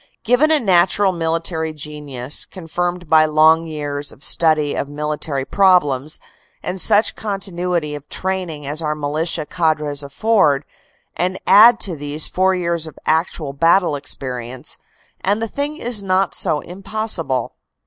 [0.23, 6.17] Given a natural military genius, confirmed by long years of study of military problems,
[6.63, 10.65] and such continuity of training as our militia cadres afford,
[11.15, 14.79] and add to these four years of actual battle experience,
[15.23, 17.53] and the thing is not so impossible.